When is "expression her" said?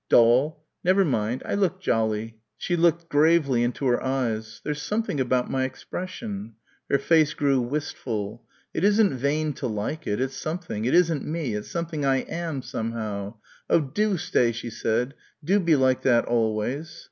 5.63-6.97